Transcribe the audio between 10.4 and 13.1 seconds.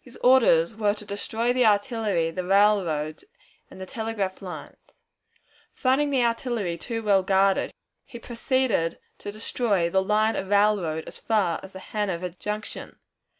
railroad as far as Hanover Junction.